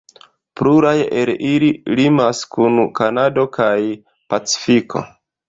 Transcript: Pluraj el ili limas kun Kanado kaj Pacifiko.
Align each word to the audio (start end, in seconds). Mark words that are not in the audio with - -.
Pluraj 0.59 0.93
el 1.19 1.31
ili 1.49 1.69
limas 1.99 2.41
kun 2.57 2.81
Kanado 3.01 3.45
kaj 3.59 3.71
Pacifiko. 4.35 5.07